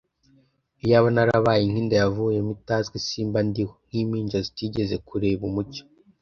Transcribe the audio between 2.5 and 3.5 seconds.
itazwi simba